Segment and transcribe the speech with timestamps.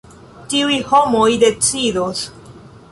[0.53, 2.29] Tiuj homoj decidos.